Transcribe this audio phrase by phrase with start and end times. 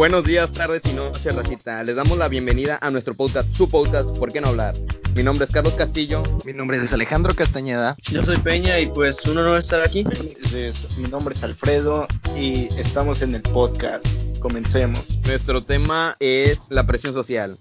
[0.00, 1.84] Buenos días, tardes y noches, racita.
[1.84, 4.74] Les damos la bienvenida a nuestro podcast, su podcast, ¿Por qué no hablar?
[5.14, 6.22] Mi nombre es Carlos Castillo.
[6.46, 7.96] Mi nombre es Alejandro Castañeda.
[8.10, 10.06] Yo soy Peña y pues un honor estar aquí.
[10.96, 14.06] Mi nombre es Alfredo y estamos en el podcast.
[14.38, 15.04] Comencemos.
[15.26, 17.58] Nuestro tema es la presión social.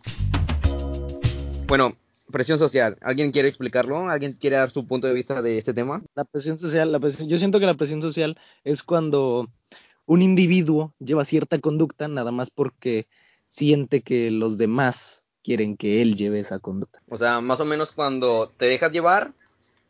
[1.68, 1.98] Bueno,
[2.32, 2.96] presión social.
[3.02, 4.10] ¿Alguien quiere explicarlo?
[4.10, 6.02] ¿Alguien quiere dar su punto de vista de este tema?
[6.16, 9.50] La presión social, la presión, yo siento que la presión social es cuando
[10.10, 13.08] un individuo lleva cierta conducta nada más porque
[13.48, 17.00] siente que los demás quieren que él lleve esa conducta.
[17.10, 19.34] O sea, más o menos cuando te dejas llevar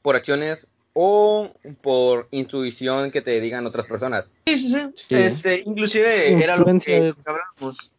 [0.02, 1.50] por acciones o
[1.82, 4.30] por intuición que te digan otras personas.
[4.46, 5.06] Sí, sí, sí.
[5.08, 7.94] Este, inclusive era lo que hablábamos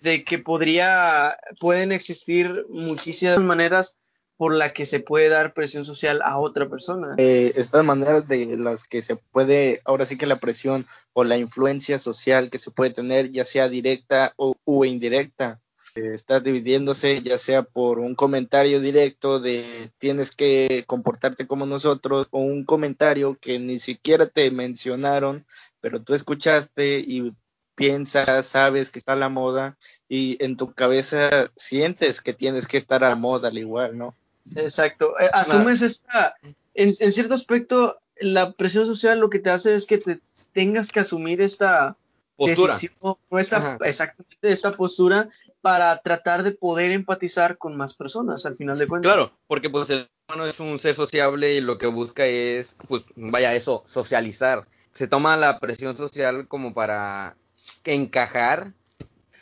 [0.00, 3.98] de que podría pueden existir muchísimas maneras
[4.40, 7.14] por la que se puede dar presión social a otra persona.
[7.18, 11.36] Eh, estas maneras de las que se puede, ahora sí que la presión o la
[11.36, 15.60] influencia social que se puede tener, ya sea directa o, o indirecta,
[15.94, 19.62] eh, está dividiéndose ya sea por un comentario directo de
[19.98, 25.44] tienes que comportarte como nosotros o un comentario que ni siquiera te mencionaron,
[25.82, 27.34] pero tú escuchaste y
[27.74, 29.76] piensas, sabes que está a la moda
[30.08, 34.14] y en tu cabeza sientes que tienes que estar a moda al igual, ¿no?
[34.54, 35.18] Exacto.
[35.20, 36.34] Eh, asumes esta,
[36.74, 40.20] en, cierto aspecto, la presión social lo que te hace es que te
[40.52, 41.96] tengas que asumir esta
[42.36, 42.78] postura,
[43.38, 45.28] esta, exactamente esta postura
[45.60, 49.12] para tratar de poder empatizar con más personas al final de cuentas.
[49.12, 53.02] Claro, porque pues el humano es un ser sociable y lo que busca es, pues
[53.16, 54.66] vaya eso, socializar.
[54.92, 57.36] Se toma la presión social como para
[57.84, 58.72] encajar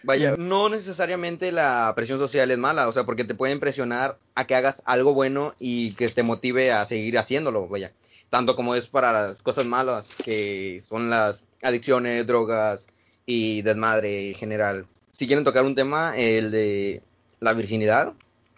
[0.02, 4.46] Vaya, no necesariamente la presión social es mala, o sea, porque te pueden presionar a
[4.46, 7.92] que hagas algo bueno y que te motive a seguir haciéndolo, vaya.
[8.28, 12.86] Tanto como es para las cosas malas, que son las adicciones, drogas
[13.26, 14.86] y desmadre en general.
[15.10, 17.02] Si quieren tocar un tema, el de
[17.40, 18.14] la virginidad,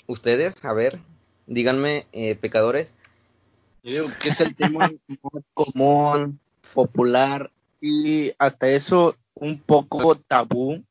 [0.06, 1.00] ustedes, a ver,
[1.46, 2.94] díganme, eh, pecadores.
[3.82, 4.90] Yo creo que es el tema
[5.32, 6.38] más común,
[6.74, 7.50] popular
[7.80, 10.84] y hasta eso un poco tabú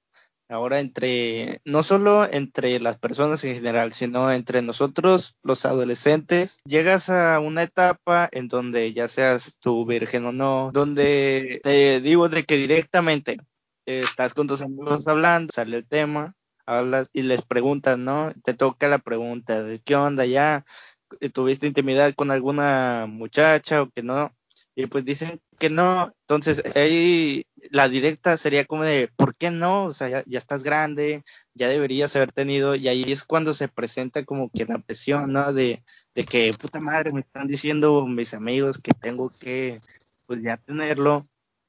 [0.49, 7.09] ahora entre, no solo entre las personas en general, sino entre nosotros, los adolescentes, llegas
[7.09, 12.43] a una etapa en donde ya seas tú virgen o no, donde te digo de
[12.43, 13.37] que directamente
[13.85, 18.31] estás con tus amigos hablando, sale el tema, hablas y les preguntas, ¿no?
[18.43, 20.65] Te toca la pregunta de qué onda ya,
[21.33, 24.35] tuviste intimidad con alguna muchacha o que no,
[24.75, 29.85] y pues dicen que no, entonces ahí la directa sería como de, ¿por qué no?
[29.85, 34.25] O sea, ya, estás grande, ya deberías haber tenido, y ahí es cuando se presenta
[34.25, 35.53] como que la presión, ¿no?
[35.53, 35.83] De,
[36.15, 39.81] de que, puta madre, me están diciendo mis amigos que tengo que,
[40.27, 41.27] pues ya tenerlo,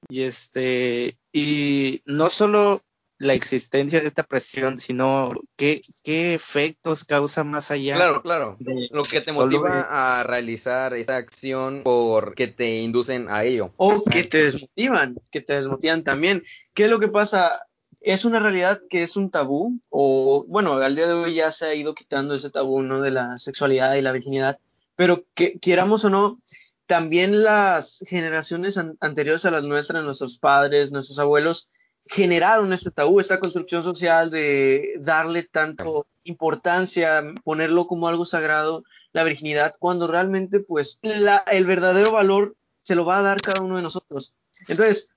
[0.09, 2.83] y este, y no solo
[3.21, 7.95] la existencia de esta presión, sino qué, qué efectos causa más allá.
[7.95, 8.57] Claro, claro.
[8.93, 13.75] Lo que te motiva a realizar esta acción porque te inducen a ello.
[13.77, 16.43] O que te desmotivan, que te desmotivan también.
[16.73, 17.67] ¿Qué es lo que pasa?
[18.01, 21.67] Es una realidad que es un tabú, o bueno, al día de hoy ya se
[21.67, 23.03] ha ido quitando ese tabú, ¿no?
[23.03, 24.59] De la sexualidad y la virginidad,
[24.97, 26.41] pero que quieramos o no,
[26.87, 31.71] también las generaciones anteriores a las nuestras, nuestros padres, nuestros abuelos,
[32.11, 38.83] generaron este tabú, esta construcción social de darle tanto importancia, ponerlo como algo sagrado,
[39.13, 43.77] la virginidad, cuando realmente pues el verdadero valor se lo va a dar cada uno
[43.77, 44.35] de nosotros.
[44.67, 45.11] Entonces,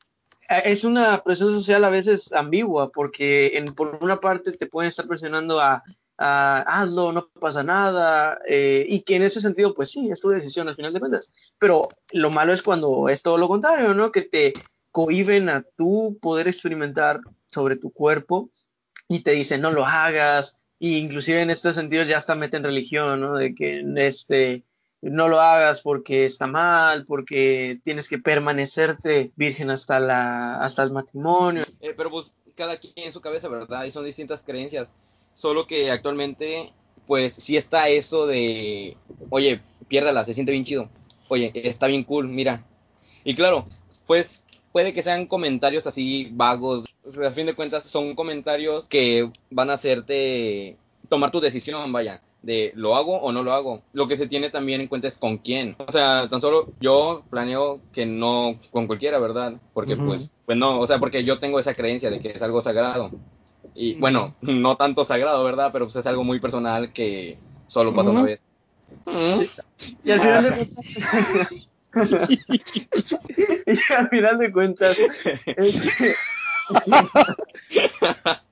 [0.64, 5.08] es una presión social a veces ambigua, porque en, por una parte te pueden estar
[5.08, 5.84] presionando a,
[6.18, 10.68] hazlo, no pasa nada, eh, y que en ese sentido, pues sí, es tu decisión
[10.68, 11.32] al final de cuentas.
[11.58, 14.12] Pero lo malo es cuando es todo lo contrario, ¿no?
[14.12, 14.54] Que te
[14.94, 18.52] cohiben a tú poder experimentar sobre tu cuerpo
[19.10, 23.20] y te dicen no lo hagas, e inclusive en este sentido ya hasta meten religión,
[23.20, 23.36] ¿no?
[23.36, 24.64] De que este
[25.02, 30.92] no lo hagas porque está mal, porque tienes que permanecerte virgen hasta la hasta el
[30.92, 31.64] matrimonio.
[31.82, 33.86] Eh, pero pues cada quien en su cabeza, ¿verdad?
[33.86, 34.90] Y son distintas creencias.
[35.34, 36.72] Solo que actualmente,
[37.08, 38.96] pues sí está eso de,
[39.32, 40.88] oye, piérdala, se siente bien chido.
[41.30, 42.64] Oye, está bien cool, mira.
[43.24, 43.66] Y claro,
[44.06, 49.32] pues puede que sean comentarios así vagos, pero a fin de cuentas son comentarios que
[49.50, 50.76] van a hacerte
[51.08, 53.84] tomar tu decisión, vaya, de lo hago o no lo hago.
[53.94, 55.76] Lo que se tiene también en cuenta es con quién.
[55.78, 59.54] O sea, tan solo yo planeo que no con cualquiera, ¿verdad?
[59.74, 62.62] Porque pues, pues no, o sea, porque yo tengo esa creencia de que es algo
[62.62, 63.12] sagrado.
[63.76, 65.70] Y bueno, no tanto sagrado, ¿verdad?
[65.72, 67.38] Pero pues es algo muy personal que
[67.68, 68.40] solo pasa una vez.
[70.04, 71.73] Y al final de
[73.66, 74.98] y al final de cuentas,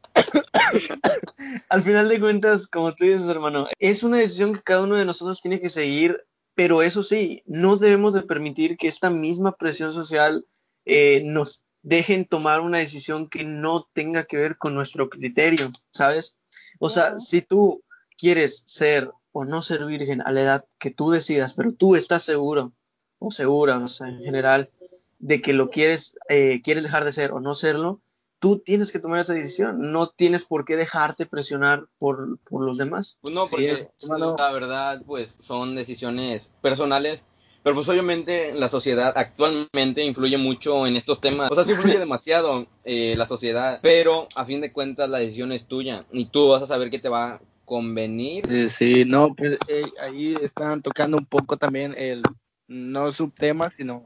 [1.69, 5.05] Al final de cuentas, como tú dices, hermano, es una decisión que cada uno de
[5.05, 6.23] nosotros tiene que seguir,
[6.55, 10.45] pero eso sí, no debemos de permitir que esta misma presión social
[10.85, 16.35] eh, nos dejen tomar una decisión que no tenga que ver con nuestro criterio, ¿sabes?
[16.79, 17.83] O sea, si tú
[18.17, 22.23] quieres ser o no ser virgen a la edad que tú decidas, pero tú estás
[22.23, 22.73] seguro
[23.29, 24.69] segura, o sea, en general,
[25.19, 28.01] de que lo quieres, eh, quieres dejar de ser o no serlo,
[28.41, 29.91] tú tienes que tomar esa decisión.
[29.91, 33.17] No tienes por qué dejarte presionar por, por los demás.
[33.21, 37.23] Pues no, porque la verdad, pues son decisiones personales.
[37.63, 41.51] Pero pues obviamente la sociedad actualmente influye mucho en estos temas.
[41.51, 43.79] O sea, sí influye demasiado eh, la sociedad.
[43.83, 46.05] Pero a fin de cuentas la decisión es tuya.
[46.11, 48.71] Y tú vas a saber qué te va a convenir.
[48.71, 52.23] sí, no, pues eh, ahí están tocando un poco también el,
[52.71, 54.03] no subtema, sino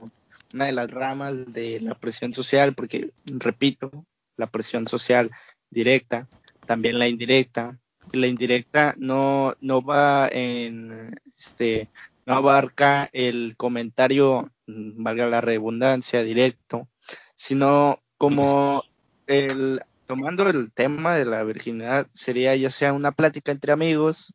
[0.53, 3.91] una de las ramas de la presión social, porque, repito,
[4.38, 5.29] la presión social
[5.69, 6.27] directa,
[6.65, 7.79] también la indirecta.
[8.12, 11.89] La indirecta no, no va en, este,
[12.25, 16.88] no abarca el comentario, mm, valga la redundancia, directo,
[17.35, 18.83] sino como
[19.27, 24.33] el, tomando el tema de la virginidad, sería ya sea una plática entre amigos,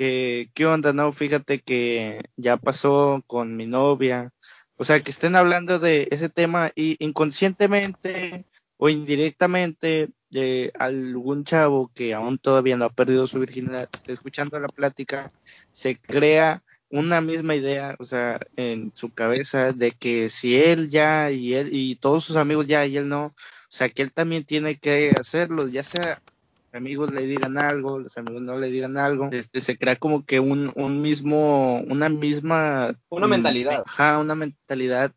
[0.00, 1.12] que, ¿qué onda, no?
[1.12, 4.32] Fíjate que ya pasó con mi novia,
[4.76, 8.46] o sea, que estén hablando de ese tema y inconscientemente
[8.78, 14.68] o indirectamente de algún chavo que aún todavía no ha perdido su virginidad, escuchando la
[14.68, 15.30] plática,
[15.70, 21.30] se crea una misma idea, o sea, en su cabeza de que si él ya
[21.30, 23.34] y él y todos sus amigos ya y él no, o
[23.68, 26.22] sea, que él también tiene que hacerlo, ya sea
[26.72, 30.40] amigos le digan algo, los amigos no le digan algo, este, se crea como que
[30.40, 32.94] un, un mismo, una misma...
[33.08, 33.82] Una mentalidad.
[33.86, 35.12] Ajá, una mentalidad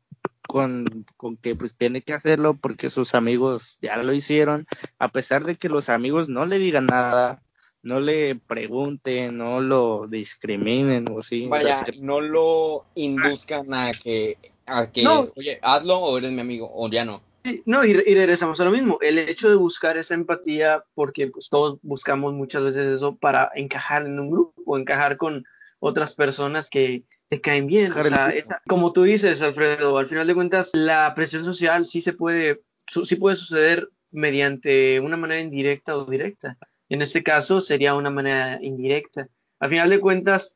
[0.47, 4.67] con, con, que pues tiene que hacerlo porque sus amigos ya lo hicieron,
[4.99, 7.41] a pesar de que los amigos no le digan nada,
[7.81, 11.47] no le pregunten, no lo discriminen o así.
[11.47, 15.05] Vaya, no lo induzcan a que, a que
[15.35, 17.21] oye, hazlo o eres mi amigo, o ya no.
[17.65, 21.49] No, y, y, regresamos a lo mismo, el hecho de buscar esa empatía, porque pues
[21.49, 25.43] todos buscamos muchas veces eso para encajar en un grupo, encajar con
[25.79, 27.91] otras personas que te caen bien.
[27.91, 28.33] O sea,
[28.67, 33.15] como tú dices, Alfredo, al final de cuentas, la presión social sí se puede, sí
[33.17, 36.57] puede suceder mediante una manera indirecta o directa.
[36.87, 39.27] En este caso sería una manera indirecta.
[39.59, 40.55] Al final de cuentas,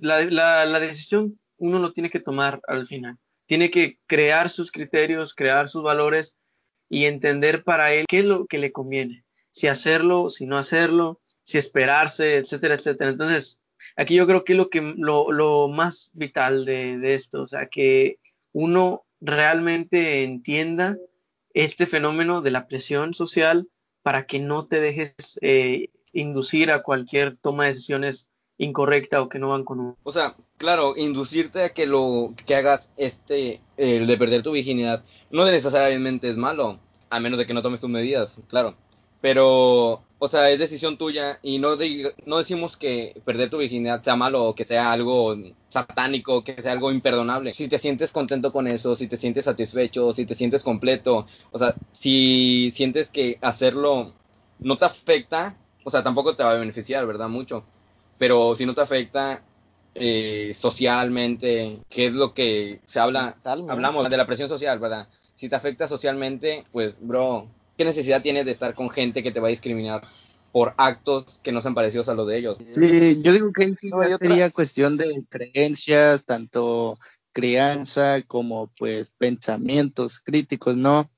[0.00, 4.70] la, la, la decisión uno lo tiene que tomar al final tiene que crear sus
[4.70, 6.36] criterios, crear sus valores
[6.88, 11.20] y entender para él qué es lo que le conviene, si hacerlo, si no hacerlo,
[11.42, 13.10] si esperarse, etcétera, etcétera.
[13.10, 13.60] Entonces,
[13.96, 18.18] aquí yo creo que es lo, que, lo, más vital de, esto, o sea, que
[18.52, 20.96] uno realmente entienda
[21.54, 23.68] este fenómeno de la presión social
[24.02, 28.28] para que no te dejes eh, inducir a cualquier toma de decisiones
[28.58, 29.96] incorrecta o que no van con un...
[30.02, 35.04] O sea, claro, inducirte a que lo que hagas este, el de perder tu virginidad,
[35.30, 36.78] no necesariamente es malo,
[37.10, 38.74] a menos de que no tomes tus medidas, claro.
[39.20, 41.76] Pero, o sea, es decisión tuya y no,
[42.26, 45.36] no decimos que perder tu virginidad sea malo o que sea algo
[45.68, 47.52] satánico, que sea algo imperdonable.
[47.54, 51.58] Si te sientes contento con eso, si te sientes satisfecho, si te sientes completo, o
[51.58, 54.12] sea, si sientes que hacerlo
[54.58, 57.28] no te afecta, o sea, tampoco te va a beneficiar, ¿verdad?
[57.28, 57.64] Mucho
[58.18, 59.42] pero si no te afecta
[59.94, 63.36] eh, socialmente, ¿qué es lo que se habla?
[63.44, 65.08] Hablamos de la presión social, ¿verdad?
[65.34, 69.40] Si te afecta socialmente, pues, bro, ¿qué necesidad tienes de estar con gente que te
[69.40, 70.02] va a discriminar
[70.52, 72.58] por actos que no sean parecidos a los de ellos?
[72.72, 76.98] Sí, yo digo que no, sería cuestión de creencias, tanto
[77.32, 81.10] crianza como pues pensamientos críticos, ¿no?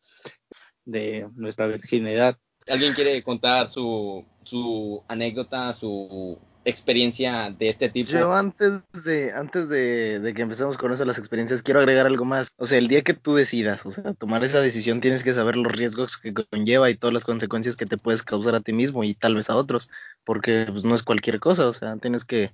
[0.85, 2.37] De nuestra virginidad.
[2.67, 8.11] ¿Alguien quiere contar su, su anécdota, su experiencia de este tipo.
[8.11, 12.53] Yo antes de, antes de, que empecemos con eso, las experiencias, quiero agregar algo más.
[12.59, 15.57] O sea, el día que tú decidas, o sea, tomar esa decisión, tienes que saber
[15.57, 19.03] los riesgos que conlleva y todas las consecuencias que te puedes causar a ti mismo
[19.03, 19.89] y tal vez a otros,
[20.25, 22.53] porque pues, no es cualquier cosa, o sea, tienes que,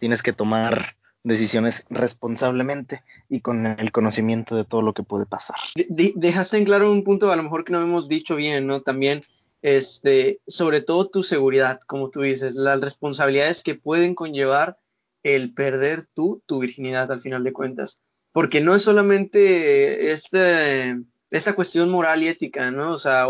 [0.00, 5.56] tienes que tomar decisiones responsablemente y con el conocimiento de todo lo que puede pasar.
[5.88, 8.82] dejaste en claro un punto a lo mejor que no hemos dicho bien, ¿no?
[8.82, 9.22] También
[9.66, 14.78] este, sobre todo tu seguridad, como tú dices, las responsabilidades que pueden conllevar
[15.24, 18.00] el perder tú tu virginidad al final de cuentas.
[18.30, 20.96] Porque no es solamente este,
[21.32, 22.92] esta cuestión moral y ética, ¿no?
[22.92, 23.26] O sea,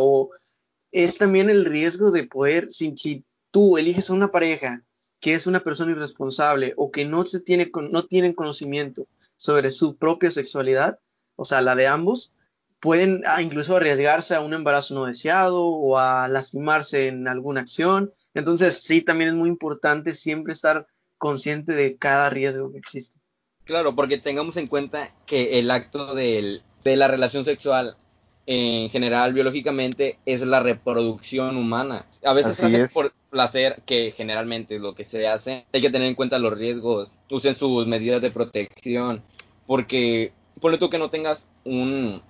[0.93, 4.83] es también el riesgo de poder, si, si tú eliges a una pareja
[5.21, 9.97] que es una persona irresponsable o que no, se tiene, no tienen conocimiento sobre su
[9.97, 10.99] propia sexualidad,
[11.35, 12.35] o sea, la de ambos,
[12.87, 18.13] pueden ah, incluso arriesgarse a un embarazo no deseado o a lastimarse en alguna acción.
[18.33, 20.87] Entonces, sí, también es muy importante siempre estar
[21.19, 23.19] consciente de cada riesgo que existe.
[23.65, 27.97] Claro, porque tengamos en cuenta que el acto del, de la relación sexual
[28.47, 32.07] en general biológicamente es la reproducción humana.
[32.25, 35.67] A veces se hace por placer, que generalmente es lo que se hace.
[35.73, 39.25] Hay que tener en cuenta los riesgos, usen sus medidas de protección,
[39.67, 42.23] porque ponle tú que no tengas un,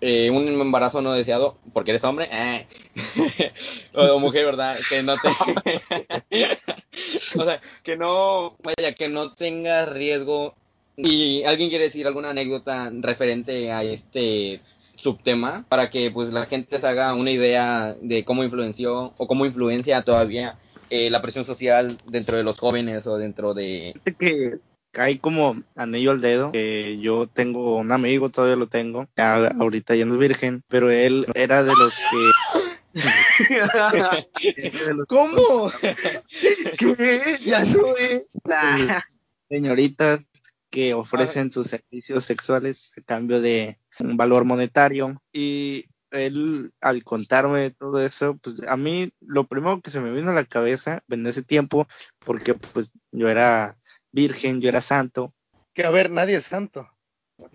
[0.00, 2.66] eh, un embarazo no deseado, porque eres hombre, eh.
[3.94, 4.76] o, mujer, ¿verdad?
[4.88, 5.28] Que no te...
[7.38, 10.54] o sea, que no, vaya, que no tengas riesgo.
[10.96, 14.60] Y alguien quiere decir alguna anécdota referente a este
[14.96, 19.46] subtema para que pues la gente se haga una idea de cómo influenció o cómo
[19.46, 20.58] influencia todavía
[20.90, 24.58] eh, la presión social dentro de los jóvenes o dentro de que
[24.90, 30.04] cae como anillo al dedo que yo tengo un amigo todavía lo tengo ahorita ya
[30.04, 32.30] no es virgen pero él era de los que
[35.08, 35.70] ¿Cómo?
[36.78, 37.36] ¿Qué?
[37.44, 38.30] Ya no es.
[39.48, 40.20] Señoritas
[40.70, 47.70] que ofrecen sus servicios sexuales a cambio de un valor monetario y él al contarme
[47.70, 51.26] todo eso, pues a mí lo primero que se me vino a la cabeza en
[51.26, 51.86] ese tiempo,
[52.18, 53.76] porque pues yo era
[54.12, 55.34] virgen, yo era santo.
[55.74, 56.88] Que a ver, nadie es santo.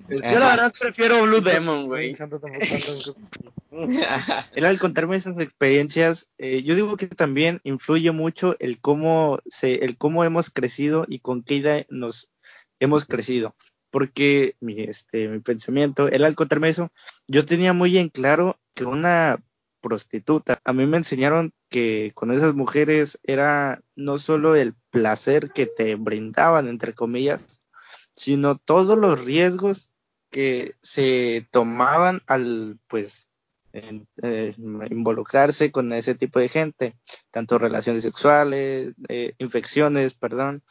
[0.07, 2.15] Yo la verdad prefiero Blue Demon, güey.
[4.53, 9.83] Él al contarme esas experiencias, eh, yo digo que también influye mucho el cómo se,
[9.83, 12.29] el cómo hemos crecido y con qué idea nos
[12.79, 13.55] hemos crecido.
[13.91, 16.91] Porque mi, este, mi pensamiento, él al contarme eso,
[17.27, 19.43] yo tenía muy en claro que una
[19.83, 25.65] prostituta, a mí me enseñaron que con esas mujeres era no solo el placer que
[25.67, 27.59] te brindaban, entre comillas,
[28.15, 29.89] sino todos los riesgos
[30.31, 33.27] que se tomaban al, pues,
[33.73, 34.55] eh,
[34.89, 36.95] involucrarse con ese tipo de gente,
[37.29, 40.63] tanto relaciones sexuales, eh, infecciones, perdón,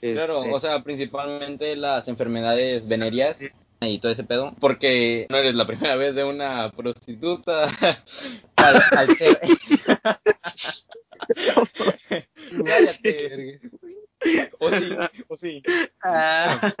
[0.00, 3.40] Claro, este, o sea, principalmente las enfermedades venéreas
[3.82, 7.64] y todo ese pedo, porque no eres la primera vez de una prostituta.
[8.56, 9.40] Al, ser...
[14.58, 14.96] o sí,
[15.28, 15.62] o sí.
[16.02, 16.74] Ah,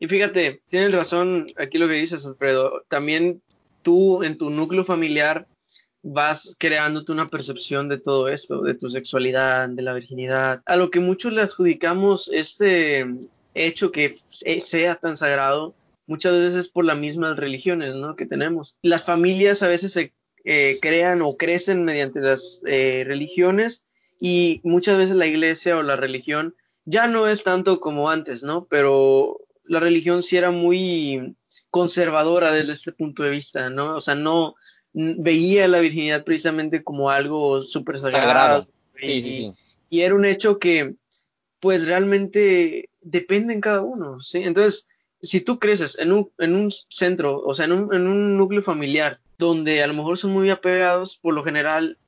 [0.00, 2.82] y fíjate, tienes razón aquí lo que dices, Alfredo.
[2.88, 3.40] También
[3.82, 5.46] tú en tu núcleo familiar
[6.02, 10.90] vas creándote una percepción de todo esto, de tu sexualidad, de la virginidad, a lo
[10.90, 13.06] que muchos le adjudicamos este
[13.54, 14.16] hecho que
[14.60, 18.16] sea tan sagrado, muchas veces por las mismas religiones ¿no?
[18.16, 18.76] que tenemos.
[18.82, 20.12] Las familias a veces se
[20.44, 23.84] eh, crean o crecen mediante las eh, religiones
[24.20, 26.54] y muchas veces la iglesia o la religión
[26.84, 28.66] ya no es tanto como antes, ¿no?
[28.66, 31.36] Pero la religión sí era muy
[31.70, 33.96] conservadora desde este punto de vista, ¿no?
[33.96, 34.56] O sea, no,
[34.92, 38.66] veía la virginidad precisamente como algo súper sagrado.
[39.00, 39.52] Y,
[39.90, 40.94] era un hecho que,
[41.60, 44.38] pues realmente depende en cada uno, ¿sí?
[44.38, 44.86] Entonces,
[45.22, 48.62] si tú creces en un, en un centro, o sea, en un, en un núcleo
[48.62, 51.98] familiar, donde a lo mejor son muy apegados, por lo general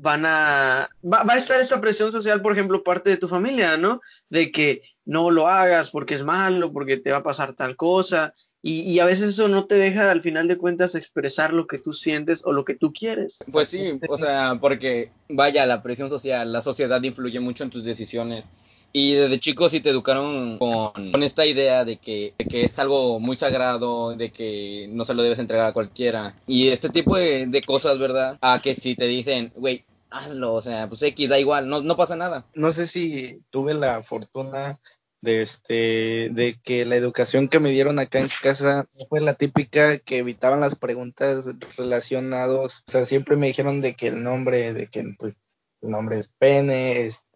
[0.00, 3.76] van a va, va, a estar esa presión social, por ejemplo, parte de tu familia,
[3.76, 4.00] ¿no?
[4.28, 8.34] De que no lo hagas porque es malo, porque te va a pasar tal cosa,
[8.60, 11.92] y, a veces eso no te deja al final de cuentas expresar lo que tú
[11.92, 13.38] sientes o lo que tú quieres.
[13.50, 17.84] Pues sí, o sea, porque vaya, la presión social, la sociedad influye mucho en tus
[17.84, 18.46] decisiones.
[18.92, 24.16] Y desde chico sí te educaron con, esta idea de que, es algo muy sagrado,
[24.16, 26.34] de que no se lo debes entregar a cualquiera.
[26.46, 28.38] Y este tipo de, de cosas, ¿verdad?
[28.40, 31.96] A que si te dicen, güey, hazlo, o sea, pues X, da igual, no, no
[31.96, 32.46] pasa nada.
[32.54, 34.78] No sé si tuve la fortuna
[35.20, 39.98] de este de que la educación que me dieron acá en casa fue la típica
[39.98, 44.86] que evitaban las preguntas relacionados, o sea, siempre me dijeron de que el nombre, de
[44.86, 45.38] que pues
[45.82, 47.27] el nombre es pene, este,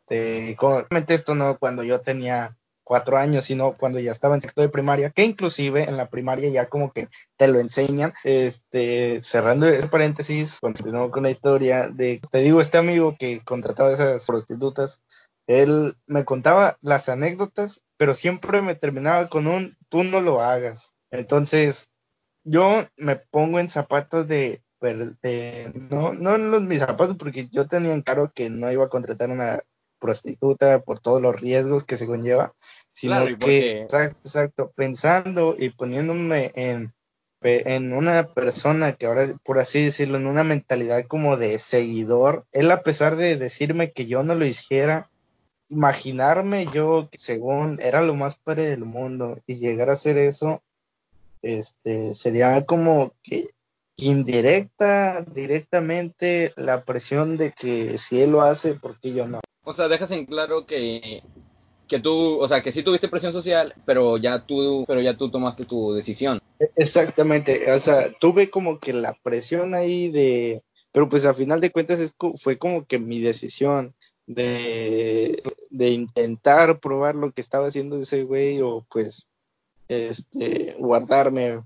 [0.58, 4.68] realmente esto no cuando yo tenía cuatro años, sino cuando ya estaba en sexto de
[4.68, 8.12] primaria, que inclusive en la primaria ya como que te lo enseñan.
[8.24, 13.90] Este, cerrando ese paréntesis, continuó con la historia de, te digo, este amigo que contrataba
[13.90, 15.00] a esas prostitutas,
[15.46, 20.94] él me contaba las anécdotas, pero siempre me terminaba con un tú no lo hagas.
[21.10, 21.90] Entonces,
[22.44, 24.62] yo me pongo en zapatos de,
[25.90, 28.88] no, no en los, mis zapatos, porque yo tenía en claro que no iba a
[28.88, 29.62] contratar una
[30.02, 32.52] prostituta por todos los riesgos que se conlleva,
[32.92, 36.92] sino que, exacto, exacto, pensando y poniéndome en,
[37.40, 42.70] en una persona que ahora, por así decirlo, en una mentalidad como de seguidor, él
[42.72, 45.08] a pesar de decirme que yo no lo hiciera,
[45.68, 50.62] imaginarme yo que según era lo más padre del mundo y llegar a hacer eso,
[51.42, 53.48] este, sería como que
[53.96, 59.40] indirecta, directamente, la presión de que si él lo hace, ¿por qué yo no?
[59.64, 61.22] O sea, dejas en claro que,
[61.88, 65.30] que tú, o sea, que sí tuviste presión social, pero ya tú, pero ya tú
[65.30, 66.40] tomaste tu decisión.
[66.76, 71.70] Exactamente, o sea, tuve como que la presión ahí de, pero pues a final de
[71.70, 73.94] cuentas es, fue como que mi decisión
[74.26, 79.26] de, de intentar probar lo que estaba haciendo ese güey o pues
[79.88, 81.62] este guardarme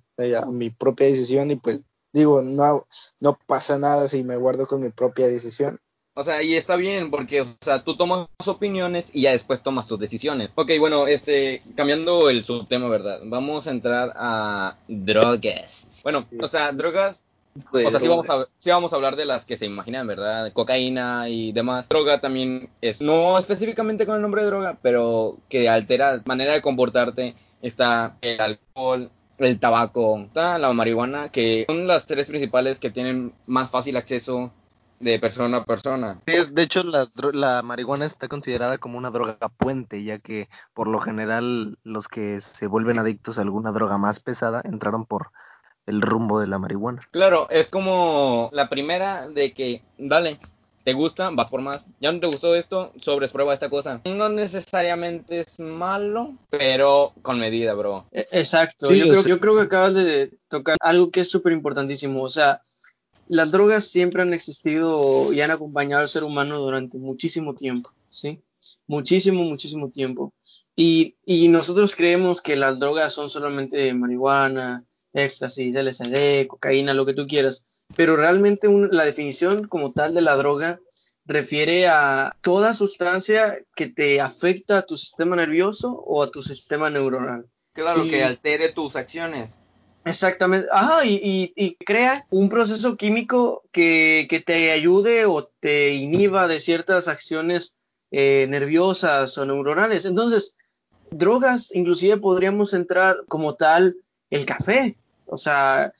[0.53, 2.87] mi propia decisión y pues digo, no,
[3.21, 5.79] no pasa nada si me guardo con mi propia decisión.
[6.18, 9.87] O sea, y está bien, porque, o sea, tú tomas opiniones y ya después tomas
[9.87, 10.50] tus decisiones.
[10.54, 13.20] Ok, bueno, este, cambiando el subtema, ¿verdad?
[13.25, 15.88] Vamos a entrar a drogas.
[16.02, 17.25] Bueno, o sea, drogas
[17.70, 20.52] o sea, sí vamos, a, sí vamos a hablar de las que se imaginan, ¿verdad?
[20.54, 21.88] Cocaína y demás.
[21.88, 26.62] Droga también es, no específicamente con el nombre de droga, pero que altera manera de
[26.62, 27.35] comportarte.
[27.62, 33.32] Está el alcohol, el tabaco, está la marihuana, que son las tres principales que tienen
[33.46, 34.52] más fácil acceso
[35.00, 36.21] de persona a persona.
[36.26, 41.00] de hecho, la, la, marihuana está considerada como una droga puente, ya que por lo
[41.00, 45.31] general los que se vuelven adictos a alguna droga más pesada entraron por
[45.87, 47.03] el rumbo de la marihuana.
[47.11, 50.38] Claro, es como la primera de que, dale,
[50.87, 51.85] te gusta, vas por más.
[52.00, 54.00] Ya no te gustó esto, sobres prueba esta cosa.
[54.05, 58.07] No necesariamente es malo, pero con medida, bro.
[58.12, 62.23] E, exacto, yo, creo, yo creo que acabas de tocar algo que es súper importantísimo.
[62.23, 62.62] O sea,
[63.28, 68.40] las drogas siempre han existido y han acompañado al ser humano durante muchísimo tiempo, ¿sí?
[68.87, 70.33] Muchísimo, muchísimo tiempo.
[70.76, 77.14] Y, y nosotros creemos que las drogas son solamente marihuana, éxtasis, LSD, cocaína, lo que
[77.14, 77.64] tú quieras.
[77.95, 80.80] Pero realmente la definición como tal de la droga
[81.25, 86.90] refiere a toda sustancia que te afecta a tu sistema nervioso o a tu sistema
[86.90, 87.49] neuronal.
[87.73, 89.59] Claro, que altere tus acciones.
[90.07, 90.69] Exactamente.
[90.71, 96.61] Ajá, y, y, crea un proceso químico que, que, te ayude o te inhiba de
[96.61, 97.75] ciertas acciones
[98.12, 100.05] eh, nerviosas o neuronales.
[100.05, 100.55] Entonces,
[101.11, 103.97] drogas, inclusive podríamos entrar como tal
[104.31, 104.95] el café.
[105.27, 105.92] O sea,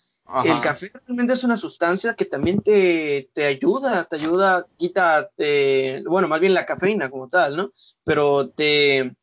[0.45, 6.29] el café realmente es una sustancia que también te, ayuda, te ayuda, quita, eh, bueno,
[6.29, 7.73] más bien la cafeína como tal, ¿no?
[8.05, 9.16] Pero te,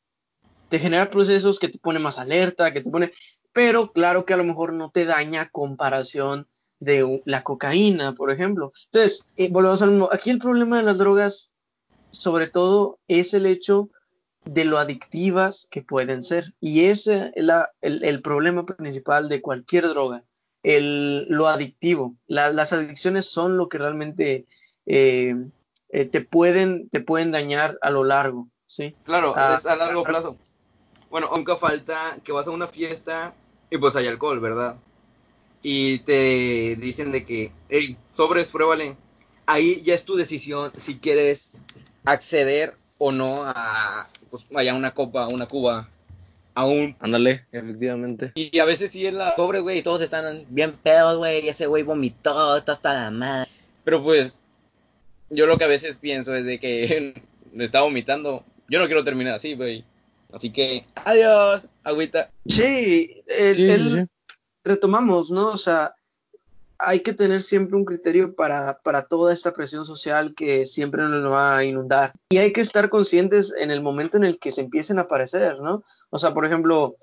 [0.68, 3.14] te genera procesos que te pone más alerta, que te pone,
[3.54, 6.48] pero claro que a lo mejor no te daña comparación
[6.80, 8.74] de la cocaína, por ejemplo.
[8.86, 10.10] Entonces, eh, volvemos al mismo.
[10.12, 11.52] Aquí el problema de las drogas,
[12.10, 13.90] sobre todo, es el hecho
[14.46, 16.54] de lo adictivas que pueden ser.
[16.60, 17.48] Y ese es
[17.82, 20.24] el, problema principal de cualquier droga,
[20.64, 22.16] el, lo adictivo.
[22.28, 24.46] las adicciones son lo que realmente
[24.86, 25.36] eh,
[25.90, 28.50] eh, te, pueden, te pueden dañar a lo largo.
[28.66, 28.96] ¿sí?
[29.06, 30.38] Claro, ah, a largo plazo.
[31.10, 33.34] Bueno, nunca falta que vas a una fiesta
[33.74, 34.76] y pues hay alcohol, ¿verdad?
[35.64, 38.96] Y te dicen de que, hey, sobres, pruébale.
[39.48, 41.54] Ahí ya es tu decisión si quieres
[42.06, 45.90] acceder o no a pues vaya una copa, una cuba,
[46.54, 46.96] aún.
[47.00, 48.32] Ándale, efectivamente.
[48.36, 51.82] Y a veces sí es la pobre, güey, todos están bien pedos, güey, ese güey
[51.82, 53.50] vomitó, está hasta la madre.
[53.84, 54.38] Pero pues,
[55.32, 58.44] yo lo que a veces pienso es de que me está vomitando.
[58.70, 59.84] Yo no quiero terminar así, güey.
[60.34, 62.32] Así que, adiós, agüita.
[62.48, 64.10] Sí, el,
[64.64, 65.50] retomamos, ¿no?
[65.50, 65.94] O sea,
[66.80, 71.58] hay que tener siempre un criterio para, toda esta presión social que siempre nos va
[71.58, 72.14] a inundar.
[72.30, 75.60] Y hay que estar conscientes en el momento en el que se empiecen a aparecer,
[75.60, 75.84] ¿no?
[76.10, 76.98] O sea, por ejemplo,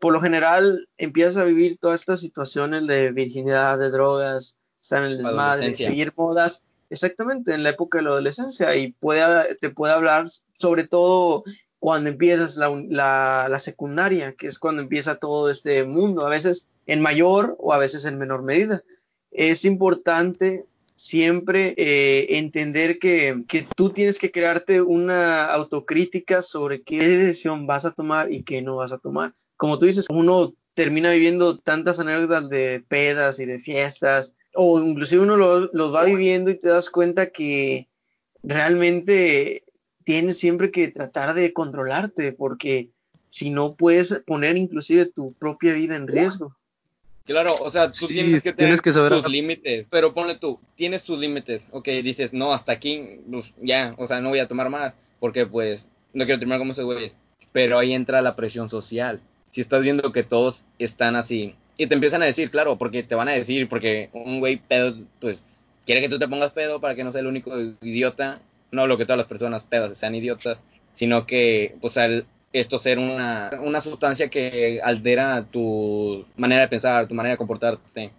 [0.00, 5.10] por lo general empiezas a vivir todas estas situaciones de virginidad, de drogas, estar en
[5.10, 9.92] el desmadre, seguir modas, exactamente, en la época de la adolescencia y puede, te puede
[9.92, 11.44] hablar sobre todo
[11.80, 17.00] cuando empiezas la, la secundaria, que es cuando empieza todo este mundo, a veces en
[17.00, 18.82] mayor o a veces en menor medida
[19.30, 20.64] es importante
[20.96, 27.92] siempre eh, entender que, tú tienes que crearte una autocrítica sobre qué decisión vas a
[27.92, 29.32] tomar y qué no vas a tomar.
[29.56, 35.22] Como tú dices, uno termina viviendo tantas anécdotas de pedas y de fiestas, o inclusive
[35.22, 37.88] uno los va viviendo y te das cuenta que
[38.42, 39.64] realmente
[40.04, 42.88] tienes siempre que tratar de controlarte, porque
[43.28, 46.56] si no puedes poner inclusive tu propia vida en riesgo.
[47.24, 51.68] Claro, o sea, tú tienes que tener tus límites, pero ponle tú, tienes tus límites,
[51.70, 55.46] ok, dices, no, hasta aquí, pues, ya, o sea, no voy a tomar más, porque
[55.46, 57.12] pues no quiero terminar como ese güey,
[57.52, 61.94] pero ahí entra la presión social, si estás viendo que todos están así, y te
[61.94, 65.44] empiezan a decir, claro, porque te van a decir, porque un güey pedo, pues,
[65.86, 68.40] quiere que tú te pongas pedo para que no sea el único idiota,
[68.72, 72.98] no lo que todas las personas pedas sean idiotas, sino que, pues, al, esto ser
[72.98, 78.10] una, sustancia que altera tu manera de pensar, tu manera de comportarte.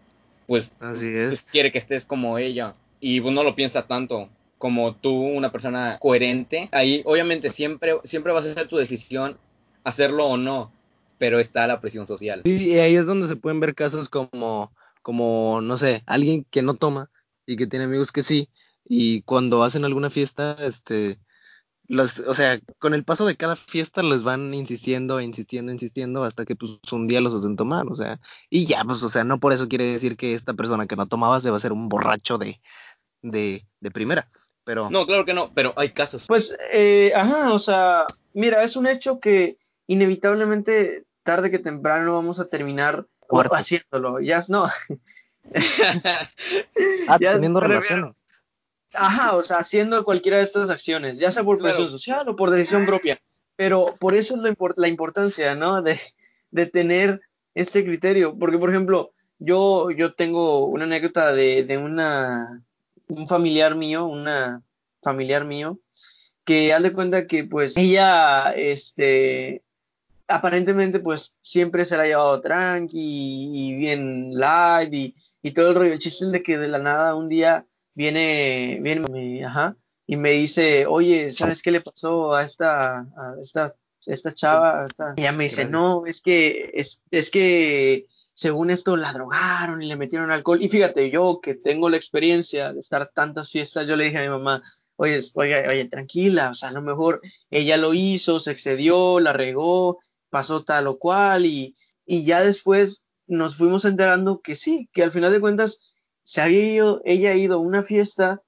[0.47, 1.51] pues, Así pues, es.
[1.51, 5.97] quiere que estés como ella y pues, no lo piensa tanto como tú, una persona
[5.99, 6.69] coherente.
[6.71, 9.37] Ahí, obviamente, siempre, siempre va a ser tu decisión
[9.83, 10.71] hacerlo o no,
[11.17, 12.41] pero está la presión social.
[12.45, 16.61] Sí, y ahí es donde se pueden ver casos como, como, no sé, alguien que
[16.61, 17.09] no toma
[17.47, 18.49] y que tiene amigos que sí,
[18.85, 21.19] y cuando hacen alguna fiesta, este,
[21.87, 26.45] los, o sea, con el paso de cada fiesta les van insistiendo, insistiendo, insistiendo, hasta
[26.45, 29.39] que pues un día los hacen tomar, o sea, y ya, pues, o sea, no
[29.39, 31.89] por eso quiere decir que esta persona que no tomaba se va a ser un
[31.89, 32.61] borracho de,
[33.21, 34.29] de, de primera,
[34.63, 34.89] pero...
[34.89, 36.25] No, claro que no, pero hay casos.
[36.27, 42.39] Pues, eh, ajá, o sea, mira, es un hecho que inevitablemente tarde que temprano vamos
[42.39, 43.05] a terminar
[43.51, 44.19] haciéndolo.
[44.21, 44.65] Ya es- no.
[47.07, 48.15] Ah, Ya teniendo relaciones.
[48.93, 51.75] Ajá, o sea, haciendo cualquiera de estas acciones, ya sea por Claro.
[51.75, 53.21] presión social o por decisión propia.
[53.55, 55.81] Pero por eso es la importancia, ¿no?
[55.81, 55.99] De,
[56.51, 57.21] de tener
[57.53, 58.37] este criterio.
[58.37, 62.63] Porque, por ejemplo, yo, yo tengo una anécdota de, de una,
[63.07, 64.61] un familiar mío, una
[65.01, 65.79] familiar mío,
[66.43, 69.63] que haz de cuenta que, pues, ella, este,
[70.27, 75.75] aparentemente, pues, siempre se la ha llevado tranqui y bien light y, y todo el
[75.75, 75.93] rollo.
[75.93, 79.75] El chiste es de que de la nada un día viene, viene, me- ajá,
[80.07, 83.75] y me dice, oye, ¿sabes qué le pasó a esta, a esta,
[84.05, 84.81] esta chava?
[84.81, 85.13] A esta-".
[85.17, 89.87] Y ella me dice, no, es que, es, es que según esto la drogaron y
[89.87, 90.61] le metieron alcohol.
[90.61, 94.21] Y fíjate, yo que tengo la experiencia de estar tantas fiestas, yo le dije a
[94.23, 94.61] mi mamá,
[94.95, 99.33] oye, oiga, oye, tranquila, o sea, a lo mejor ella lo hizo, se excedió, la
[99.33, 99.99] regó,
[100.29, 101.75] pasó tal o cual, y,
[102.05, 105.95] y ya después nos fuimos enterando que sí, que al final de cuentas
[106.31, 108.41] se había ido, ella ha ido a una fiesta,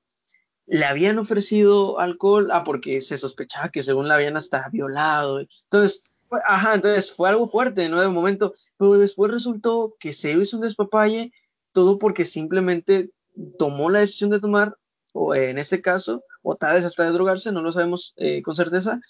[0.66, 5.42] le habían ofrecido alcohol, ah, porque se sospechaba que según la habían hasta violado.
[5.66, 6.16] Entonces,
[6.46, 8.00] ajá, entonces fue algo fuerte, ¿no?
[8.00, 11.34] De momento, pero después resultó que se hizo un despapalle,
[11.74, 13.12] todo porque simplemente
[13.60, 14.78] tomó la decisión de tomar,
[15.12, 18.56] o en este caso, o tal vez hasta de drogarse, no lo sabemos eh, con
[18.56, 19.02] certeza,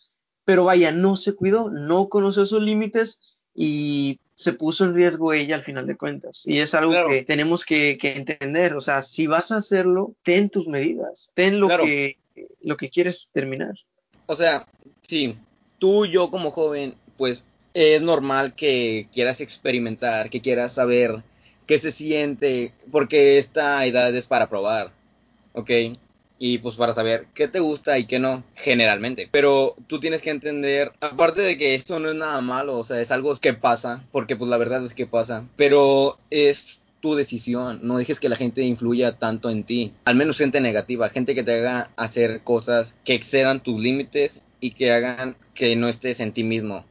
[0.46, 5.56] pero vaya, no se cuidó, no conoció sus límites y se puso en riesgo ella
[5.56, 6.44] al final de cuentas.
[6.46, 7.10] Y es algo Claro.
[7.10, 8.74] que tenemos que, que entender.
[8.76, 11.86] O sea, si vas a hacerlo, ten tus medidas, ten lo, Claro.
[11.86, 12.18] que,
[12.62, 13.74] lo que quieres terminar.
[14.26, 14.66] O sea,
[15.02, 15.36] sí,
[15.80, 21.24] tú, yo como joven, pues es normal que quieras experimentar, que quieras saber
[21.68, 24.92] qué se siente, porque esta edad es para probar,
[25.54, 25.70] ¿ok?
[26.46, 29.30] Y pues para saber qué te gusta y qué no, generalmente.
[29.32, 33.00] Pero tú tienes que entender, aparte de que esto no es nada malo, o sea,
[33.00, 37.80] es algo que pasa, porque pues la verdad es que pasa, pero es tu decisión,
[37.84, 41.44] no dejes que la gente influya tanto en ti, al menos gente negativa, gente que
[41.44, 46.34] te haga hacer cosas que excedan tus límites y que hagan que no estés en
[46.34, 46.84] ti mismo,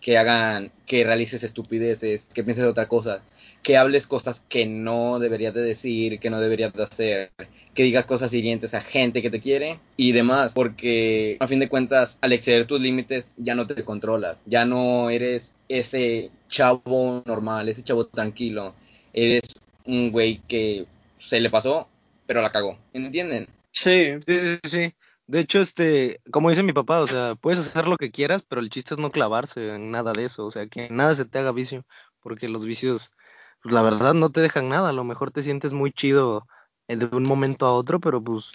[0.00, 3.24] que hagan que realices estupideces, que pienses otra cosa,
[3.62, 7.30] que hables cosas que no deberías de decir, que no deberías de hacer,
[7.74, 11.68] que digas cosas hirientes a gente que te quiere y demás, porque a fin de
[11.68, 17.68] cuentas al exceder tus límites ya no te controlas, ya no eres ese chavo normal,
[17.68, 18.74] ese chavo tranquilo,
[19.12, 19.42] eres
[19.84, 20.86] un güey que
[21.18, 21.88] se le pasó,
[22.26, 23.48] pero la cagó, ¿entienden?
[23.72, 24.94] Sí, Sí, sí.
[25.30, 28.60] De hecho, este, como dice mi papá, o sea, puedes hacer lo que quieras, pero
[28.60, 31.38] el chiste es no clavarse en nada de eso, o sea, que nada se te
[31.38, 31.86] haga vicio,
[32.20, 33.12] porque los vicios,
[33.62, 36.46] pues la verdad no te dejan nada, a lo mejor te sientes muy chido
[36.88, 38.46] eh, de un momento a otro, pero pues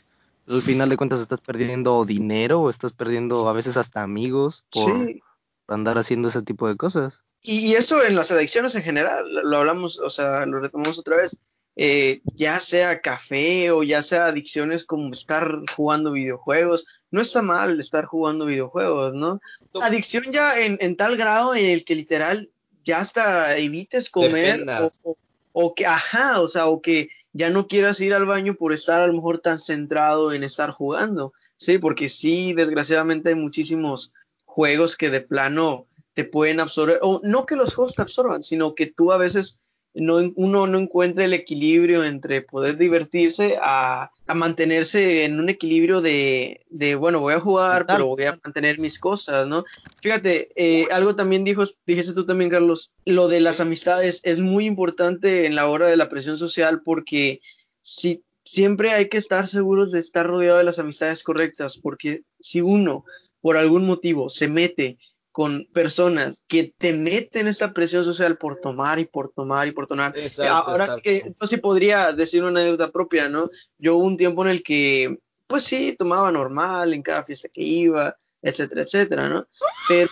[0.47, 5.07] al final de cuentas estás perdiendo dinero o estás perdiendo a veces hasta amigos por
[5.07, 5.21] sí.
[5.67, 7.13] andar haciendo ese tipo de cosas.
[7.41, 10.97] Y, y eso en las adicciones en general, lo, lo hablamos, o sea, lo retomamos
[10.99, 11.37] otra vez,
[11.77, 17.79] eh, ya sea café o ya sea adicciones como estar jugando videojuegos, no está mal
[17.79, 19.41] estar jugando videojuegos, ¿no?
[19.81, 22.49] Adicción ya en, en tal grado en el que literal
[22.85, 24.99] ya hasta evites comer o, Dependas.
[25.03, 25.17] o-
[25.57, 29.01] o que, ajá, o sea, o que ya no quieras ir al baño por estar
[29.01, 31.77] a lo mejor tan centrado en estar jugando, ¿sí?
[31.77, 34.11] Porque sí, desgraciadamente hay muchísimos
[34.43, 38.75] juegos que de plano te pueden absorber, o no que los juegos te absorban, sino
[38.75, 39.61] que tú a veces
[39.95, 46.01] no, uno no encuentra el equilibrio entre poder divertirse a, a mantenerse en un equilibrio
[46.01, 49.63] de, de, bueno, voy a jugar, pero voy a mantener mis cosas, ¿no?
[50.01, 54.65] Fíjate, eh, algo también dijo, dijiste tú también, Carlos, lo de las amistades es muy
[54.65, 57.39] importante en la hora de la presión social porque
[57.81, 62.61] si siempre hay que estar seguros de estar rodeado de las amistades correctas, porque si
[62.61, 63.05] uno
[63.41, 64.97] por algún motivo se mete
[65.35, 69.85] con personas que te meten esta presión social por tomar y por tomar y por
[69.85, 70.17] tomar.
[70.17, 71.37] Exacto, Ahora sí que exacto.
[71.41, 73.49] yo sí podría decir una anécdota propia, ¿no?
[73.77, 77.63] Yo hubo un tiempo en el que, pues sí, tomaba normal en cada fiesta que
[77.63, 79.45] iba, etcétera, etcétera, ¿no?
[79.89, 80.09] Pero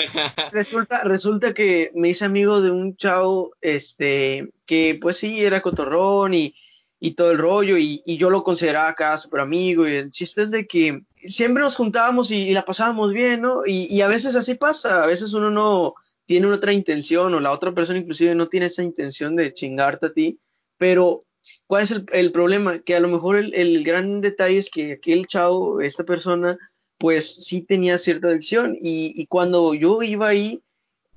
[0.52, 6.32] resulta, resulta que me hice amigo de un chavo, este, que pues sí, era cotorrón
[6.32, 6.54] y,
[7.00, 10.42] y todo el rollo, y, y yo lo consideraba acá súper amigo, y el chiste
[10.42, 13.62] es de que siempre nos juntábamos y, y la pasábamos bien, ¿no?
[13.66, 15.94] Y, y, a veces así pasa, a veces uno no
[16.26, 20.12] tiene otra intención, o la otra persona inclusive no tiene esa intención de chingarte a
[20.12, 20.38] ti,
[20.76, 21.22] pero
[21.66, 22.80] ¿cuál es el, problema?
[22.80, 26.58] Que a lo mejor el, el gran detalle es que aquel chavo, esta persona,
[26.98, 30.62] pues sí tenía cierta adicción y, y, cuando yo iba ahí,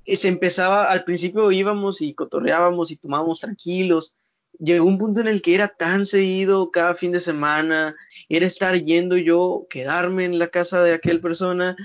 [0.06, 4.14] eh, se empezaba, al principio íbamos y cotorreábamos y tomábamos tranquilos,
[4.58, 7.94] llegó un punto en el que era tan seguido cada fin de semana,
[8.28, 11.76] era estar yendo yo, quedarme en la casa de aquel persona,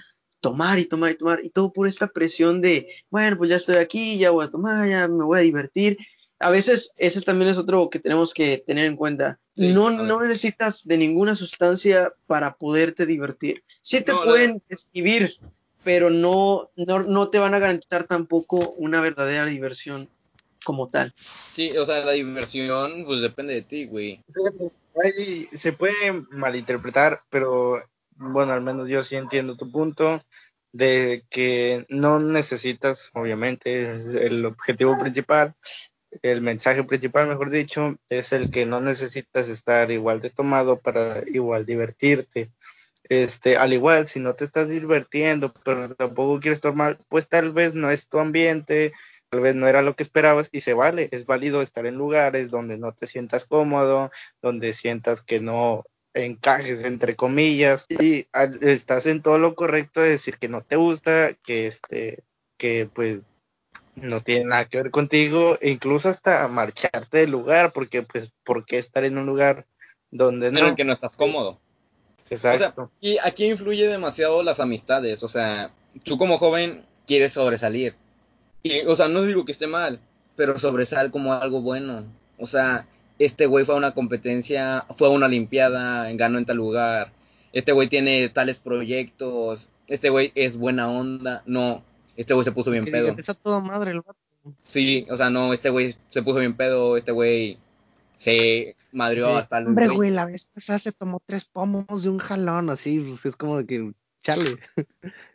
[0.41, 3.77] tomar y tomar y tomar, y todo por esta presión de, bueno, pues ya estoy
[3.77, 5.97] aquí, ya voy a tomar, ya me voy a divertir,
[6.39, 9.39] a veces ese también es otro que tenemos que tener en cuenta.
[9.58, 13.63] Sí, no, no necesitas de ninguna sustancia para poderte divertir.
[13.82, 15.38] Sí te no, pueden escribir,
[15.84, 20.08] pero no, no, no te van a garantizar tampoco una verdadera diversión
[20.63, 21.12] como tal.
[21.15, 24.24] Sí, o sea, la diversión pues depende de ti, güey.
[25.04, 27.82] Ahí se puede malinterpretar, pero
[28.15, 30.22] bueno, al menos yo sí entiendo tu punto
[30.72, 33.91] de que no necesitas, obviamente,
[34.26, 35.56] el objetivo principal
[36.22, 41.22] el mensaje principal, mejor dicho, es el que no necesitas estar igual de tomado para
[41.28, 42.52] igual divertirte.
[43.04, 47.74] Este, al igual, si no te estás divirtiendo, pero tampoco quieres tomar, pues tal vez
[47.74, 48.93] no es tu ambiente,
[49.30, 52.50] tal vez no era lo que esperabas y se vale, es válido estar en lugares
[52.50, 54.12] donde no te sientas cómodo,
[54.42, 58.28] donde sientas que no encajes entre comillas y
[58.62, 62.24] estás en todo lo correcto de decir que no te gusta, que este
[62.58, 63.22] que pues
[63.96, 68.65] no tiene nada que ver contigo, e incluso hasta marcharte del lugar, porque pues, ¿por
[68.65, 69.65] qué estar en un lugar
[70.12, 70.60] donde no?
[70.60, 71.60] En el que no estás cómodo.
[72.30, 72.84] Exacto.
[72.84, 75.72] O sea, y aquí influye demasiado las amistades, o sea,
[76.04, 77.96] tú como joven quieres sobresalir.
[78.63, 80.00] Y, o sea, no digo que esté mal,
[80.36, 82.06] pero sobresal como algo bueno.
[82.38, 82.86] O sea,
[83.19, 87.12] este güey fue a una competencia, fue a una limpiada, ganó en tal lugar.
[87.54, 91.41] Este güey tiene tales proyectos, este güey es buena onda.
[91.45, 91.84] No,
[92.15, 93.15] este güey se puso bien pedo.
[93.17, 94.19] Está toda madre el vato.
[94.58, 97.58] Sí, o sea, no, este güey se puso bien pedo, este güey
[98.17, 99.98] se madrió Sí, hasta el Hombre, güey.
[99.98, 103.58] güey, la vez pasada se tomó tres pomos de un jalón, así, pues es como
[103.58, 103.91] de que,
[104.22, 104.58] chale.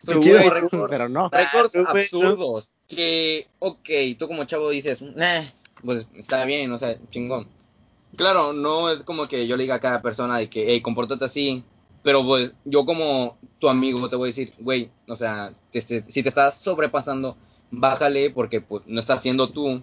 [0.06, 1.28] Güey, récords, pero no.
[1.30, 2.70] récords Ah, güey, absurdos.
[2.94, 5.42] Que, ok, tú como chavo dices, nah,
[5.84, 7.48] pues está bien, o sea, chingón.
[8.16, 11.24] Claro, no es como que yo le diga a cada persona de que, hey, compórtate
[11.24, 11.64] así.
[12.02, 16.02] Pero pues yo como tu amigo te voy a decir, güey, o sea, te- te-
[16.02, 17.36] si te estás sobrepasando,
[17.70, 19.82] bájale porque pues no estás siendo tú.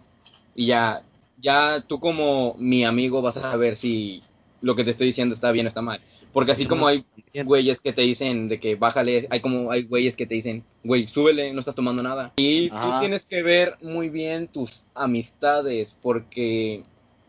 [0.55, 1.03] Y ya,
[1.37, 4.23] ya tú como mi amigo vas a ver si
[4.61, 5.99] lo que te estoy diciendo está bien o está mal.
[6.33, 7.05] Porque así como hay
[7.43, 11.07] güeyes que te dicen de que bájale, hay como hay güeyes que te dicen, güey,
[11.07, 12.33] súbele, no estás tomando nada.
[12.37, 12.99] Y tú Ajá.
[12.99, 16.83] tienes que ver muy bien tus amistades, porque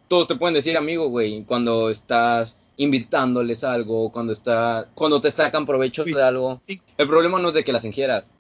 [0.09, 5.67] todos te pueden decir amigo, güey, cuando estás invitándoles algo, cuando está, cuando te sacan
[5.67, 6.61] provecho de algo.
[6.67, 8.35] El problema no es de que las ingieras,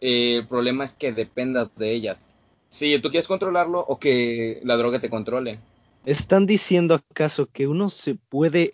[0.00, 2.28] eh, el problema es que dependas de ellas.
[2.70, 5.58] Si tú quieres controlarlo o que la droga te controle.
[6.04, 8.70] ¿Están diciendo acaso que uno se puede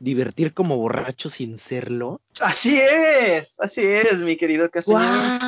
[0.00, 2.20] divertir como borracho sin serlo?
[2.40, 5.38] Así es, así es, mi querido Castañeda.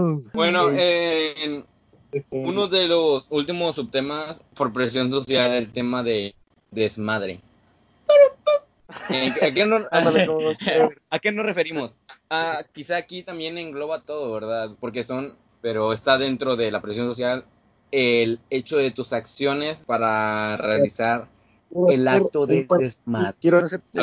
[0.00, 0.30] ¡Wow!
[0.32, 1.64] Bueno, eh, en
[2.30, 6.34] uno de los últimos subtemas por presión social, el tema de
[6.70, 7.40] desmadre.
[8.88, 9.86] ¿A qué, no-
[11.10, 11.92] ¿A qué nos referimos?
[12.30, 14.70] Ah, quizá aquí también engloba todo, ¿verdad?
[14.80, 17.44] Porque son, pero está dentro de la presión social
[17.92, 21.28] el hecho de tus acciones para realizar
[21.88, 23.34] el acto de desmadre.
[23.94, 24.02] No,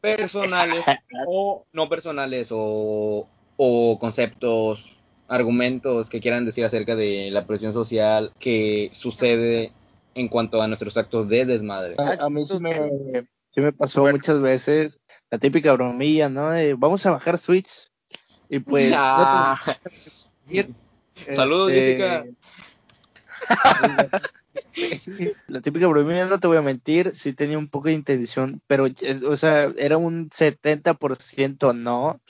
[0.00, 0.84] personales
[1.26, 4.96] o no personales o, o conceptos,
[5.28, 9.72] argumentos que quieran decir acerca de la presión social que sucede
[10.14, 11.96] en cuanto a nuestros actos de desmadre.
[11.98, 12.72] A, a mí sí me,
[13.54, 14.92] sí me pasó muchas veces
[15.30, 16.50] la típica bromilla, ¿no?
[16.50, 17.90] De, vamos a bajar Switch.
[18.48, 18.92] Y pues.
[18.96, 19.60] Ah,
[20.46, 22.24] no te- Saludos, este, Jessica.
[25.48, 28.86] La típica bromilla, no te voy a mentir, sí tenía un poco de intención, pero,
[29.28, 32.20] o sea, era un 70% no,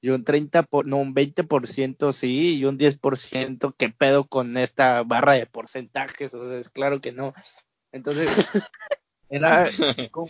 [0.00, 5.02] y un 30%, por, no, un 20% sí, y un 10% qué pedo con esta
[5.02, 7.34] barra de porcentajes, o sea, es claro que no.
[7.92, 8.28] Entonces,
[9.30, 9.66] era,
[10.10, 10.28] como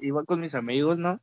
[0.00, 1.20] iba con mis amigos, ¿no?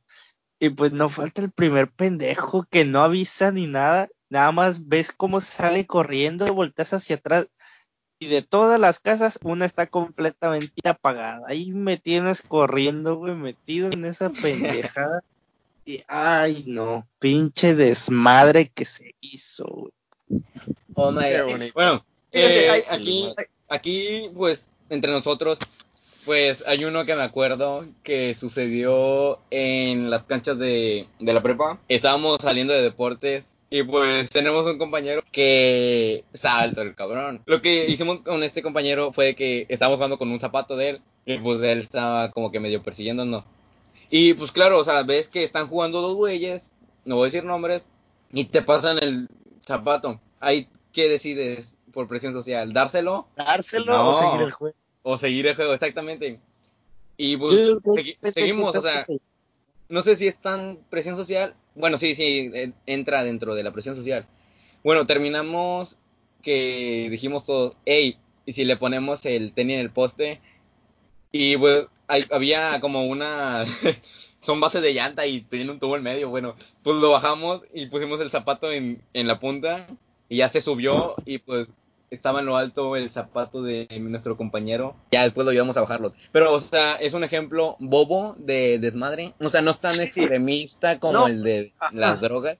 [0.58, 5.10] Y pues no falta el primer pendejo que no avisa ni nada, nada más ves
[5.10, 7.50] cómo sale corriendo, volteas hacia atrás
[8.22, 11.42] y de todas las casas, una está completamente apagada.
[11.48, 14.30] Ahí me tienes corriendo, güey, metido en esa
[14.92, 15.24] pendejada.
[15.86, 19.92] Y, ay, no, pinche desmadre que se hizo, güey.
[20.94, 21.50] Oh my God.
[21.52, 21.72] bonito.
[21.74, 23.34] Bueno, Fíjate, eh, hay- aquí,
[23.70, 25.58] aquí, pues, entre nosotros,
[26.26, 31.80] pues, hay uno que me acuerdo que sucedió en las canchas de, de la prepa.
[31.88, 37.40] Estábamos saliendo de deportes y, pues, tenemos un compañero que salta el cabrón.
[37.46, 41.02] Lo que hicimos con este compañero fue que estábamos jugando con un zapato de él
[41.24, 43.44] y, pues, él estaba como que medio persiguiéndonos.
[44.10, 46.70] Y, pues, claro, o sea, ves que están jugando dos güeyes,
[47.04, 47.82] no voy a decir nombres,
[48.32, 49.28] y te pasan el
[49.64, 50.20] zapato.
[50.40, 52.72] Ahí, ¿qué decides por presión social?
[52.72, 54.10] ¿Dárselo ¿Dárselo No.
[54.16, 54.76] o seguir el juego?
[55.02, 55.72] o seguir el juego?
[55.74, 56.38] Exactamente.
[57.16, 59.06] Y pues que segui- seguimos, o sea,
[59.88, 61.54] no sé si es tan presión social.
[61.80, 64.26] Bueno, sí, sí, eh, entra dentro de la presión social.
[64.84, 65.98] Bueno, terminamos
[66.42, 70.40] que dijimos todos, hey, y si le ponemos el tenis en el poste,
[71.32, 73.64] y pues hay- había como una,
[74.40, 77.86] son bases de llanta y tiene un tubo en medio, bueno, pues lo bajamos y
[77.86, 79.86] pusimos el zapato en, en la punta
[80.28, 81.74] y ya se subió y pues
[82.10, 84.96] estaba en lo alto el zapato de nuestro compañero.
[85.10, 86.12] Ya después lo íbamos a bajarlo.
[86.32, 89.32] Pero, o sea, es un ejemplo bobo de desmadre.
[89.40, 91.26] O sea, no es tan extremista como No.
[91.28, 91.90] el de Ajá.
[91.94, 92.58] las drogas.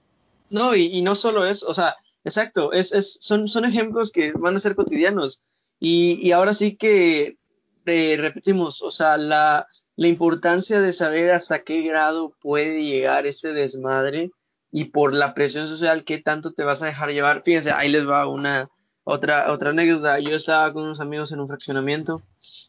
[0.49, 4.31] No, y, y no solo eso, o sea, exacto, es, es, son, son ejemplos que
[4.33, 5.41] van a ser cotidianos.
[5.79, 7.37] Y, y ahora sí que
[7.85, 13.53] eh, repetimos, o sea, la, la importancia de saber hasta qué grado puede llegar este
[13.53, 14.31] desmadre
[14.71, 17.41] y por la presión social, qué tanto te vas a dejar llevar.
[17.43, 18.69] Fíjense, ahí les va una
[19.03, 20.19] otra, otra anécdota.
[20.19, 22.21] Yo estaba con unos amigos en un fraccionamiento.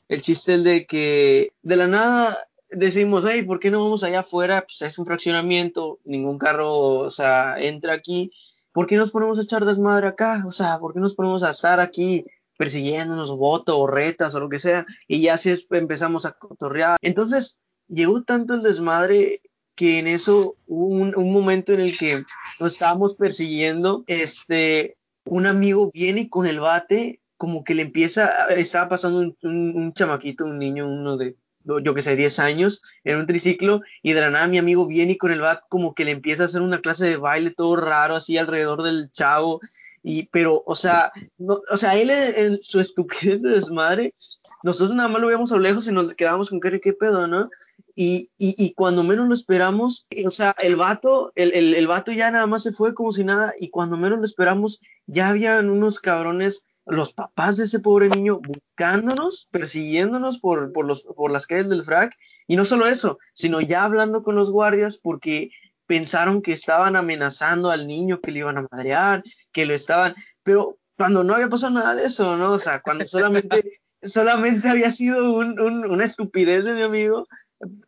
[0.09, 2.39] El chiste es de que de la nada
[2.71, 4.65] decimos, hey, ¿por qué no vamos allá afuera?
[4.67, 8.31] Pues es un fraccionamiento, ningún carro, o sea, entra aquí.
[8.73, 10.45] ¿Por qué nos ponemos a echar desmadre acá?
[10.47, 12.25] O sea, ¿por qué nos ponemos a estar aquí
[12.57, 14.87] persiguiéndonos, voto, o retas, o lo que sea?
[15.07, 16.97] Y ya así es- empezamos a cotorrear.
[17.03, 19.43] Entonces, llegó tanto el desmadre
[19.75, 22.25] que en eso hubo un, un momento en el que
[22.61, 28.89] nos estábamos persiguiendo, este, un amigo viene con el bate, como que le empieza, estaba
[28.89, 31.37] pasando un, un- chamaquito, un niño, uno de,
[31.85, 35.13] yo que sé, 10 años, en un triciclo, y de la nada mi amigo viene
[35.13, 37.77] y con el bat como que le empieza a hacer una clase de baile todo
[37.77, 39.61] raro, así alrededor del chavo,
[40.05, 44.15] y, pero, o sea, no, o sea, él en, en su estupidez de desmadre,
[44.63, 47.27] nosotros nada más lo veíamos a lo lejos y nos quedábamos con qué, qué pedo,
[47.29, 47.49] ¿no?
[47.95, 51.87] Y, y, y cuando menos lo esperamos, eh, o sea, el vato, el, el, el
[51.87, 55.29] vato ya nada más se fue como si nada, y cuando menos lo esperamos, ya
[55.29, 61.31] habían unos cabrones, los papás de ese pobre niño, buscándonos, persiguiéndonos por, por, los, por
[61.31, 65.51] las calles del frac, y no solo eso, sino ya hablando con los guardias porque
[65.87, 70.79] pensaron que estaban amenazando al niño, que le iban a madrear, que lo estaban, pero
[70.97, 72.53] cuando no había pasado nada de eso, ¿no?
[72.53, 77.27] O sea, cuando solamente, solamente había sido un, un, una estupidez de mi amigo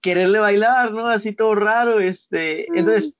[0.00, 1.08] quererle bailar, ¿no?
[1.08, 3.14] Así todo raro, este, entonces,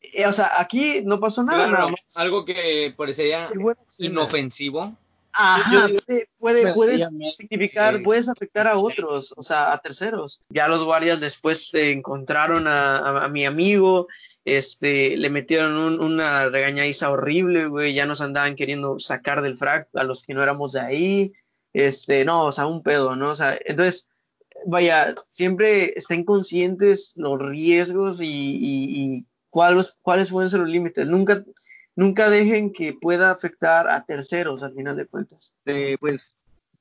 [0.00, 2.16] eh, o sea, aquí no pasó nada, Claro, nada más.
[2.16, 3.74] algo que parecería escena.
[3.98, 4.96] inofensivo.
[5.32, 10.40] Ajá, puede, puede, puede significar, eh, puedes afectar a otros, o sea, a terceros.
[10.50, 14.08] Ya los guardias después eh, encontraron a, a- a mi amigo,
[14.44, 19.86] este, le metieron un- una regañadiza horrible, güey, ya nos andaban queriendo sacar del frac
[19.94, 21.32] a los que no éramos de ahí,
[21.72, 23.30] este, no, o sea, un pedo, ¿no?
[23.30, 24.08] O sea, entonces,
[24.66, 31.06] vaya, siempre estén conscientes los riesgos y, y- y cuáles, cuáles pueden ser los límites.
[31.06, 31.44] Nunca,
[31.96, 35.54] nunca dejen que pueda afectar a terceros al final de cuentas.
[35.66, 36.20] eh, pues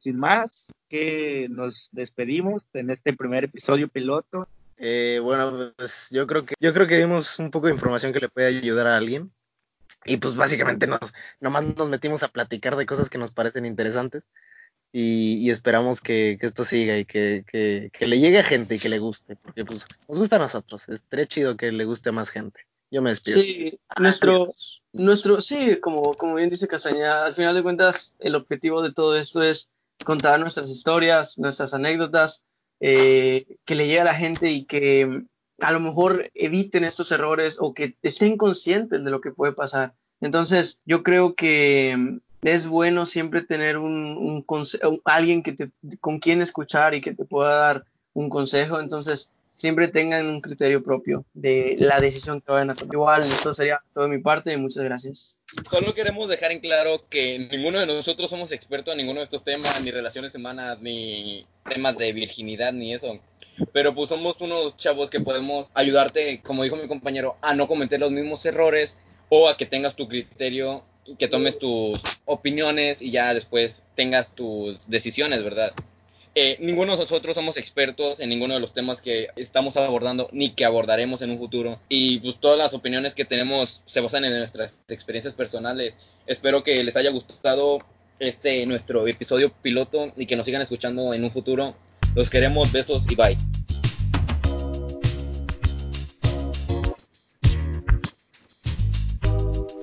[0.02, 4.48] sin más, que nos despedimos en este primer episodio piloto.
[4.78, 8.22] Eh, bueno, pues yo creo que yo creo que dimos un poco de información que
[8.22, 9.32] le puede ayudar a alguien.
[10.06, 14.24] Y pues básicamente nos, nomás nos metimos a platicar de cosas que nos parecen interesantes.
[14.92, 18.76] Y, y esperamos que, que esto siga y que, que, que le llegue a gente
[18.76, 19.36] y que le guste.
[19.36, 20.88] Porque pues nos gusta a nosotros.
[20.90, 22.62] Estaría chido que le guste a más gente.
[22.92, 23.42] Yo me despido.
[23.42, 24.52] Sí, nuestro,
[24.94, 29.18] nuestro, sí, como, como bien dice Castañeda, al final de cuentas, el objetivo de todo
[29.18, 29.70] esto es
[30.04, 32.44] contar nuestras historias, nuestras anécdotas,
[32.80, 35.24] eh, que le llegue a la gente y que
[35.62, 39.94] a lo mejor eviten estos errores o que estén conscientes de lo que puede pasar.
[40.22, 45.70] Entonces, yo creo que es bueno siempre tener un, un conse- un- alguien que te,
[46.00, 47.84] con quien escuchar y que te pueda dar
[48.14, 48.80] un consejo.
[48.80, 52.94] Entonces, siempre tengan un criterio propio de la decisión que vayan a tomar.
[52.96, 54.56] Igual, esto sería todo de mi parte.
[54.56, 55.38] Muchas gracias.
[55.70, 59.44] Solo queremos dejar en claro que ninguno de nosotros somos expertos en ninguno de estos
[59.44, 63.20] temas, ni relaciones humanas, ni temas de virginidad, ni eso.
[63.74, 68.00] Pero pues somos unos chavos que podemos ayudarte, como dijo mi compañero, a no cometer
[68.00, 70.86] los mismos errores o a que tengas tu criterio,
[71.18, 75.74] que tomes tus opiniones y ya después tengas tus decisiones, ¿verdad?
[76.36, 80.52] Eh, ninguno de nosotros somos expertos en ninguno de los temas que estamos abordando ni
[80.52, 81.80] que abordaremos en un futuro.
[81.90, 85.94] Y pues todas las opiniones que tenemos se basan en nuestras experiencias personales.
[86.28, 87.80] Espero que les haya gustado
[88.20, 91.76] este nuestro episodio piloto y que nos sigan escuchando en un futuro.
[92.16, 93.59] Los queremos, besos y bye.